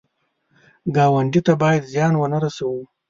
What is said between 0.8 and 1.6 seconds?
ګاونډي ته